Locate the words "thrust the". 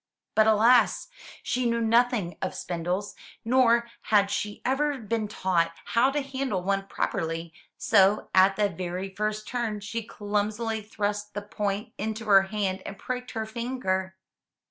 10.81-11.43